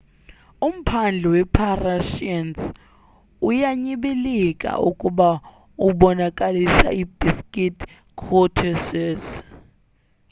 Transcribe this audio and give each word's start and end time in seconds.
umphandle 0.67 1.25
we 1.33 1.41
parisians 1.57 2.59
uyanyibilika 3.49 4.69
ukuba 4.89 5.29
ubonakalisa 5.87 6.87
i 7.01 7.03
basic 7.19 7.75
courtesies 8.19 9.25